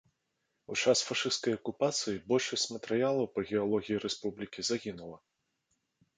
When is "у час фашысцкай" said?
0.75-1.53